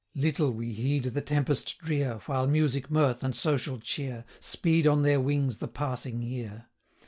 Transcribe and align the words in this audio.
Little 0.15 0.49
we 0.49 0.73
heed 0.73 1.03
the 1.03 1.21
tempest 1.21 1.77
drear, 1.77 2.21
While 2.25 2.47
music, 2.47 2.89
mirth, 2.89 3.21
and 3.23 3.35
social 3.35 3.77
cheer, 3.79 4.25
Speed 4.39 4.87
on 4.87 5.03
their 5.03 5.19
wings 5.21 5.59
the 5.59 5.67
passing 5.67 6.23
year. 6.23 6.65